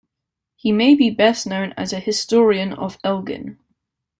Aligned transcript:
He 0.55 0.71
may 0.71 0.95
be 0.95 1.11
best 1.11 1.45
known 1.45 1.73
as 1.77 1.93
a 1.93 1.99
historian 1.99 2.73
of 2.73 2.97
Elgin. 3.03 3.59